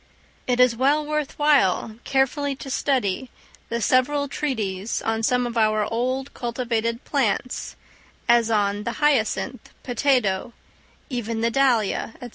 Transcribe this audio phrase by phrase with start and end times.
[0.47, 3.29] It is well worth while carefully to study
[3.69, 7.75] the several treatises on some of our old cultivated plants,
[8.27, 10.53] as on the hyacinth, potato,
[11.11, 12.29] even the dahlia, &c.